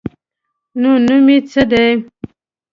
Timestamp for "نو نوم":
0.81-1.27